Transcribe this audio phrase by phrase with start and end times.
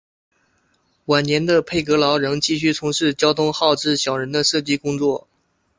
[1.05, 5.27] 晚年的佩格劳仍继续从事交通号志小人的设计工作。